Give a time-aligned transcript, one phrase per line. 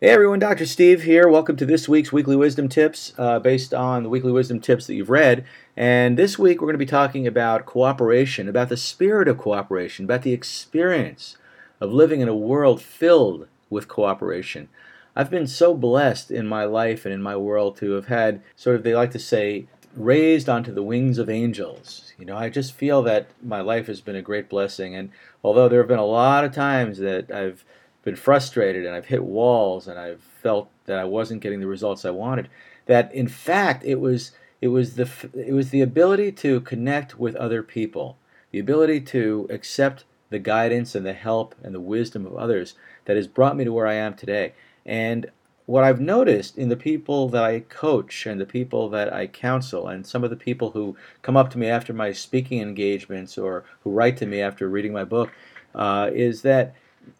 [0.00, 0.64] Hey everyone, Dr.
[0.64, 1.26] Steve here.
[1.26, 4.94] Welcome to this week's Weekly Wisdom Tips uh, based on the Weekly Wisdom Tips that
[4.94, 5.44] you've read.
[5.76, 10.04] And this week we're going to be talking about cooperation, about the spirit of cooperation,
[10.04, 11.36] about the experience
[11.80, 14.68] of living in a world filled with cooperation.
[15.16, 18.76] I've been so blessed in my life and in my world to have had sort
[18.76, 22.12] of, they like to say, raised onto the wings of angels.
[22.16, 24.94] You know, I just feel that my life has been a great blessing.
[24.94, 25.10] And
[25.42, 27.64] although there have been a lot of times that I've
[28.08, 32.06] been frustrated and I've hit walls and I've felt that I wasn't getting the results
[32.06, 32.48] I wanted.
[32.86, 37.36] That in fact it was it was the it was the ability to connect with
[37.36, 38.16] other people,
[38.50, 42.74] the ability to accept the guidance and the help and the wisdom of others
[43.04, 44.54] that has brought me to where I am today.
[44.86, 45.30] And
[45.66, 49.86] what I've noticed in the people that I coach and the people that I counsel,
[49.86, 53.64] and some of the people who come up to me after my speaking engagements or
[53.84, 55.30] who write to me after reading my book,
[55.74, 56.74] uh, is that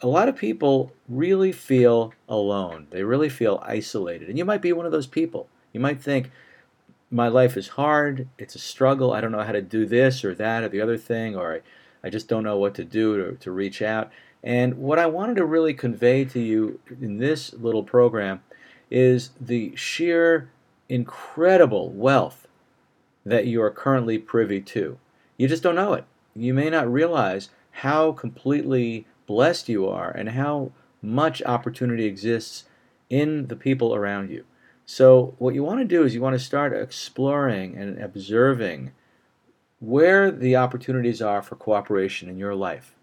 [0.00, 2.86] a lot of people really feel alone.
[2.90, 4.28] They really feel isolated.
[4.28, 5.48] And you might be one of those people.
[5.72, 6.30] You might think,
[7.10, 10.34] my life is hard, it's a struggle, I don't know how to do this or
[10.34, 13.36] that or the other thing, or I, I just don't know what to do to,
[13.36, 14.10] to reach out.
[14.42, 18.42] And what I wanted to really convey to you in this little program
[18.90, 20.50] is the sheer
[20.88, 22.48] incredible wealth
[23.24, 24.98] that you are currently privy to.
[25.36, 26.04] You just don't know it.
[26.34, 32.64] You may not realize how completely blessed you are and how much opportunity exists
[33.08, 34.44] in the people around you.
[34.84, 38.92] So, what you want to do is you want to start exploring and observing
[39.80, 42.94] where the opportunities are for cooperation in your life.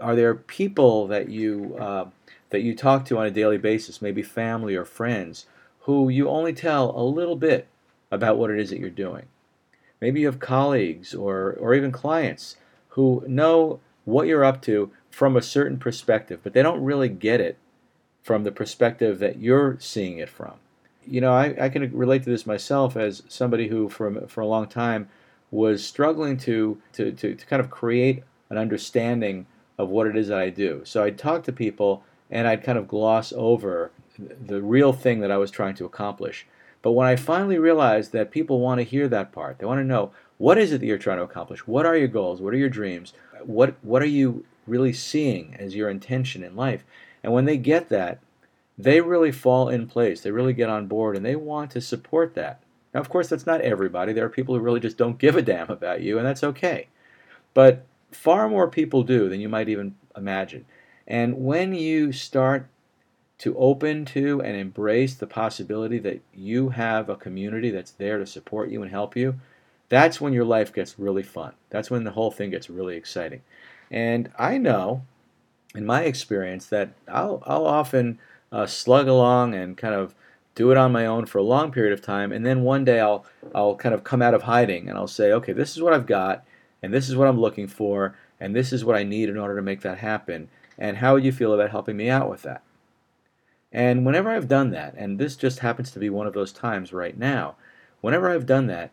[0.00, 2.06] Are there people that you uh,
[2.50, 5.46] that you talk to on a daily basis, maybe family or friends,
[5.80, 7.66] who you only tell a little bit
[8.12, 9.26] about what it is that you're doing?
[10.00, 12.56] Maybe you have colleagues or, or even clients
[12.90, 17.40] who know what you're up to from a certain perspective, but they don't really get
[17.40, 17.56] it
[18.22, 20.52] from the perspective that you're seeing it from.
[21.06, 24.46] You know, I, I can relate to this myself as somebody who, for, for a
[24.46, 25.08] long time,
[25.50, 29.46] was struggling to, to, to, to kind of create an understanding
[29.78, 30.82] of what it is that I do.
[30.84, 35.30] So I'd talk to people and I'd kind of gloss over the real thing that
[35.30, 36.46] I was trying to accomplish.
[36.82, 39.84] But when I finally realized that people want to hear that part, they want to
[39.84, 41.66] know what is it that you're trying to accomplish?
[41.66, 42.42] What are your goals?
[42.42, 43.14] What are your dreams?
[43.42, 46.84] What what are you really seeing as your intention in life.
[47.22, 48.20] And when they get that,
[48.78, 50.20] they really fall in place.
[50.20, 52.60] They really get on board and they want to support that.
[52.92, 54.12] Now, of course, that's not everybody.
[54.12, 56.88] There are people who really just don't give a damn about you, and that's okay.
[57.52, 60.64] But far more people do than you might even imagine.
[61.06, 62.68] And when you start
[63.38, 68.26] to open to and embrace the possibility that you have a community that's there to
[68.26, 69.38] support you and help you,
[69.88, 71.52] that's when your life gets really fun.
[71.70, 73.42] That's when the whole thing gets really exciting.
[73.90, 75.02] And I know,
[75.74, 78.18] in my experience, that I'll, I'll often
[78.50, 80.14] uh, slug along and kind of
[80.56, 82.98] do it on my own for a long period of time, and then one day
[82.98, 85.92] I'll I'll kind of come out of hiding and I'll say, okay, this is what
[85.92, 86.44] I've got,
[86.82, 89.54] and this is what I'm looking for, and this is what I need in order
[89.54, 90.48] to make that happen.
[90.78, 92.62] And how would you feel about helping me out with that?
[93.70, 96.92] And whenever I've done that, and this just happens to be one of those times
[96.92, 97.56] right now,
[98.00, 98.90] whenever I've done that,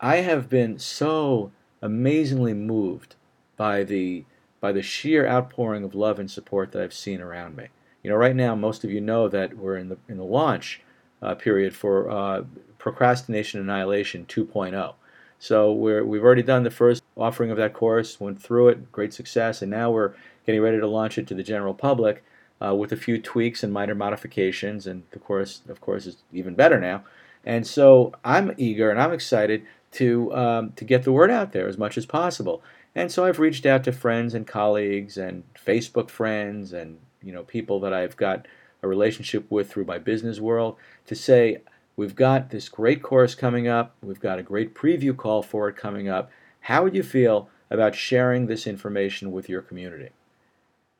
[0.00, 1.50] I have been so
[1.80, 3.14] amazingly moved
[3.58, 4.24] by the
[4.60, 7.66] by the sheer outpouring of love and support that I've seen around me.
[8.02, 10.80] You know, right now, most of you know that we're in the in the launch
[11.20, 12.44] uh, period for uh,
[12.78, 14.94] Procrastination Annihilation 2.0.
[15.38, 19.12] So we're we've already done the first offering of that course, went through it, great
[19.12, 20.14] success, and now we're
[20.46, 22.24] getting ready to launch it to the general public
[22.64, 24.86] uh, with a few tweaks and minor modifications.
[24.86, 27.04] And the course, of course, is even better now.
[27.44, 31.68] And so I'm eager and I'm excited to um, to get the word out there
[31.68, 32.62] as much as possible.
[32.94, 37.42] And so I've reached out to friends and colleagues and Facebook friends and you know
[37.42, 38.46] people that I've got
[38.82, 40.76] a relationship with through my business world
[41.06, 41.62] to say
[41.96, 45.76] we've got this great course coming up, we've got a great preview call for it
[45.76, 46.30] coming up.
[46.60, 50.10] How would you feel about sharing this information with your community?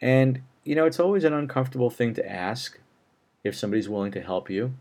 [0.00, 2.78] And you know, it's always an uncomfortable thing to ask
[3.42, 4.74] if somebody's willing to help you.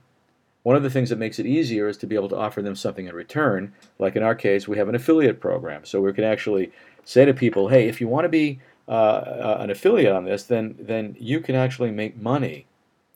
[0.68, 2.76] One of the things that makes it easier is to be able to offer them
[2.76, 3.72] something in return.
[4.00, 5.86] Like in our case, we have an affiliate program.
[5.86, 6.74] So we can actually
[7.06, 10.44] say to people, hey, if you want to be uh, uh, an affiliate on this,
[10.44, 12.66] then, then you can actually make money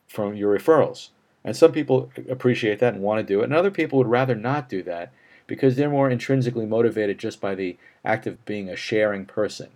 [0.08, 1.10] from your referrals.
[1.44, 4.34] And some people appreciate that and want to do it, and other people would rather
[4.34, 5.12] not do that
[5.46, 7.76] because they're more intrinsically motivated just by the
[8.06, 9.72] act of being a sharing person.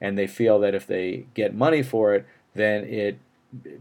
[0.00, 3.20] And they feel that if they get money for it, then it it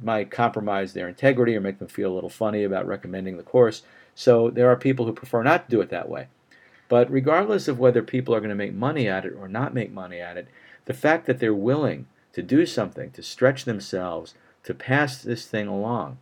[0.01, 3.83] might compromise their integrity or make them feel a little funny about recommending the course.
[4.15, 6.27] So there are people who prefer not to do it that way.
[6.87, 9.91] But regardless of whether people are going to make money at it or not make
[9.91, 10.47] money at it,
[10.85, 14.33] the fact that they're willing to do something, to stretch themselves,
[14.63, 16.17] to pass this thing along,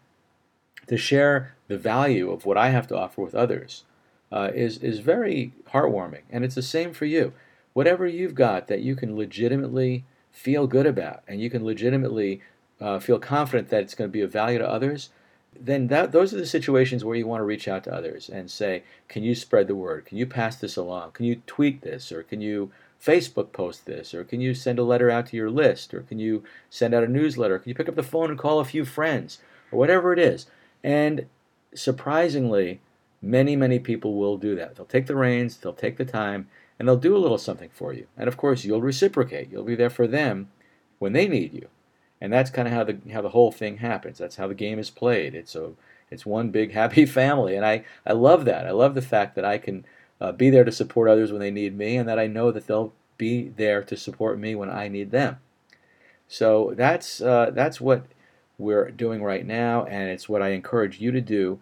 [0.88, 3.84] to share the value of what I have to offer with others
[4.32, 6.24] uh, is, is very heartwarming.
[6.30, 7.34] And it's the same for you.
[7.74, 12.42] Whatever you've got that you can legitimately feel good about and you can legitimately
[12.80, 15.10] uh, feel confident that it's going to be of value to others,
[15.60, 18.50] then that, those are the situations where you want to reach out to others and
[18.50, 20.06] say, can you spread the word?
[20.06, 21.12] Can you pass this along?
[21.12, 22.12] Can you tweet this?
[22.12, 22.72] Or can you
[23.02, 24.14] Facebook post this?
[24.14, 25.94] Or can you send a letter out to your list?
[25.94, 27.58] Or can you send out a newsletter?
[27.60, 29.40] Can you pick up the phone and call a few friends?
[29.72, 30.46] Or whatever it is.
[30.84, 31.26] And
[31.74, 32.80] surprisingly,
[33.22, 34.76] many, many people will do that.
[34.76, 36.48] They'll take the reins, they'll take the time,
[36.78, 38.08] and they'll do a little something for you.
[38.16, 39.52] And of course, you'll reciprocate.
[39.52, 40.50] You'll be there for them
[41.00, 41.68] when they need you.
[42.20, 44.18] And that's kind of how the how the whole thing happens.
[44.18, 45.36] That's how the game is played.
[45.36, 45.74] It's a
[46.10, 48.66] it's one big happy family, and I I love that.
[48.66, 49.86] I love the fact that I can
[50.20, 52.68] uh, be there to support others when they need me, and that I know that
[52.68, 55.38] they'll be there to support me when I need them.
[56.28, 58.06] So that's uh, that's what
[58.58, 61.60] we're doing right now, and it's what I encourage you to do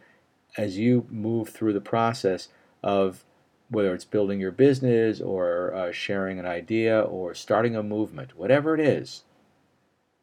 [0.57, 2.47] as you move through the process
[2.81, 3.25] of
[3.69, 8.73] whether it's building your business or uh, sharing an idea or starting a movement, whatever
[8.73, 9.23] it is.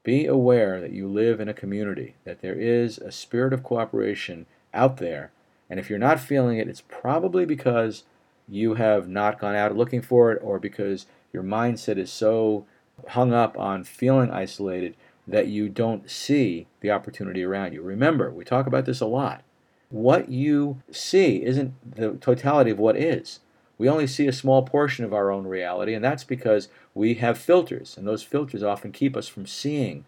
[0.05, 4.47] Be aware that you live in a community, that there is a spirit of cooperation
[4.75, 5.31] out there.
[5.71, 8.05] And if you're not feeling it, it's probably because
[8.49, 12.67] you have not gone out looking for it or because your mindset is so
[13.09, 14.97] hung up on feeling isolated
[15.27, 17.81] that you don't see the opportunity around you.
[17.81, 19.43] Remember, we talk about this a lot.
[19.89, 23.41] What you see isn't the totality of what is.
[23.83, 27.37] We only see a small portion of our own reality, and that's because we have
[27.37, 30.05] filters, and those filters often keep us from seeing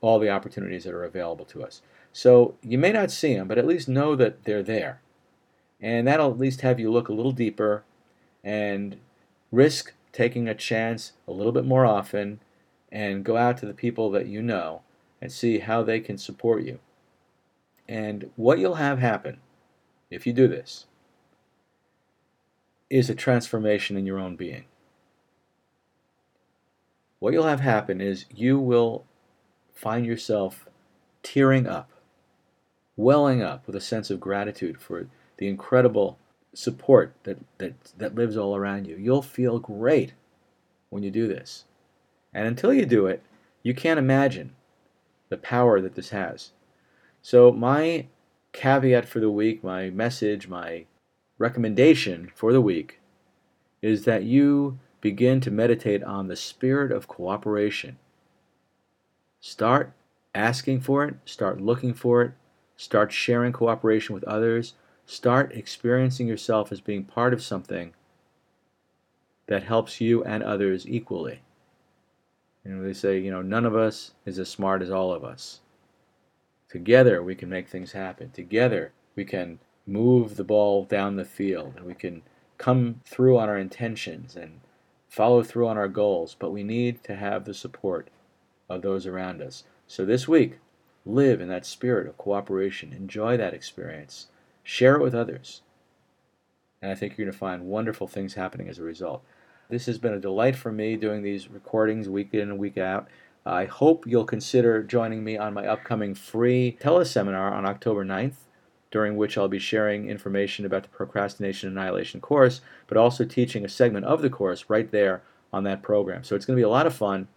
[0.00, 1.82] all the opportunities that are available to us.
[2.12, 5.00] So you may not see them, but at least know that they're there.
[5.80, 7.82] And that'll at least have you look a little deeper
[8.44, 8.96] and
[9.50, 12.38] risk taking a chance a little bit more often
[12.92, 14.82] and go out to the people that you know
[15.20, 16.78] and see how they can support you.
[17.88, 19.38] And what you'll have happen
[20.12, 20.86] if you do this
[22.88, 24.64] is a transformation in your own being.
[27.18, 29.04] What you'll have happen is you will
[29.74, 30.68] find yourself
[31.22, 31.90] tearing up,
[32.96, 36.18] welling up with a sense of gratitude for the incredible
[36.54, 38.96] support that, that, that lives all around you.
[38.96, 40.14] You'll feel great
[40.90, 41.64] when you do this.
[42.32, 43.22] And until you do it,
[43.62, 44.54] you can't imagine
[45.28, 46.52] the power that this has.
[47.22, 48.06] So, my
[48.52, 50.84] caveat for the week, my message, my
[51.38, 53.00] recommendation for the week
[53.82, 57.98] is that you begin to meditate on the spirit of cooperation.
[59.40, 59.92] Start
[60.34, 62.32] asking for it, start looking for it,
[62.76, 64.74] start sharing cooperation with others,
[65.04, 67.92] start experiencing yourself as being part of something
[69.46, 71.40] that helps you and others equally.
[72.64, 75.60] Know, they say, you know, none of us is as smart as all of us.
[76.68, 78.30] Together we can make things happen.
[78.32, 82.22] Together we can move the ball down the field and we can
[82.58, 84.60] come through on our intentions and
[85.08, 88.08] follow through on our goals, but we need to have the support
[88.68, 89.64] of those around us.
[89.86, 90.58] So this week,
[91.04, 92.92] live in that spirit of cooperation.
[92.92, 94.26] Enjoy that experience.
[94.62, 95.62] Share it with others.
[96.82, 99.22] And I think you're going to find wonderful things happening as a result.
[99.68, 103.08] This has been a delight for me doing these recordings week in and week out.
[103.44, 108.34] I hope you'll consider joining me on my upcoming free teleseminar on October 9th,
[108.90, 113.68] during which I'll be sharing information about the Procrastination Annihilation course, but also teaching a
[113.68, 116.24] segment of the course right there on that program.
[116.24, 117.28] So it's going to be a lot of fun,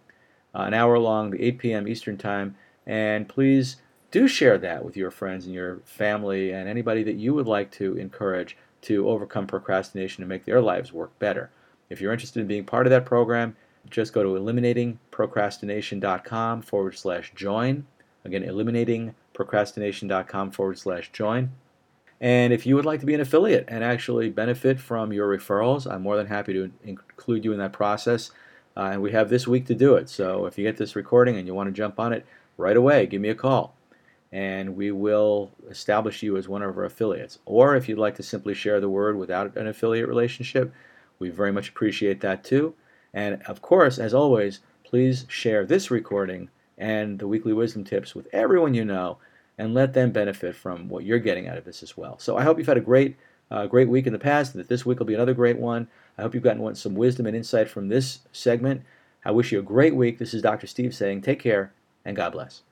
[0.54, 1.88] uh, an hour long, the 8 p.m.
[1.88, 3.76] Eastern Time, and please
[4.10, 7.70] do share that with your friends and your family and anybody that you would like
[7.72, 11.50] to encourage to overcome procrastination and make their lives work better.
[11.88, 13.56] If you're interested in being part of that program,
[13.88, 17.86] just go to eliminatingprocrastination.com forward slash join.
[18.24, 18.44] Again,
[19.44, 21.50] eliminatingprocrastination.com forward slash join.
[22.20, 25.90] And if you would like to be an affiliate and actually benefit from your referrals,
[25.90, 28.30] I'm more than happy to include you in that process.
[28.76, 30.08] Uh, and we have this week to do it.
[30.08, 33.06] So if you get this recording and you want to jump on it right away,
[33.06, 33.74] give me a call
[34.32, 37.38] and we will establish you as one of our affiliates.
[37.44, 40.72] Or if you'd like to simply share the word without an affiliate relationship,
[41.18, 42.74] we very much appreciate that too.
[43.12, 48.28] And of course, as always, please share this recording and the weekly wisdom tips with
[48.32, 49.18] everyone you know
[49.60, 52.18] and let them benefit from what you're getting out of this as well.
[52.18, 53.16] So I hope you've had a great
[53.50, 55.88] uh, great week in the past and that this week will be another great one.
[56.16, 58.82] I hope you've gotten some wisdom and insight from this segment.
[59.24, 60.18] I wish you a great week.
[60.18, 60.66] This is Dr.
[60.66, 61.72] Steve saying take care
[62.04, 62.62] and God bless.